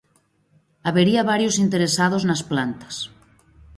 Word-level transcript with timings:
Habería 0.87 1.29
varios 1.31 1.55
interesados 1.65 2.23
nas 2.29 2.41
plantas. 2.51 2.95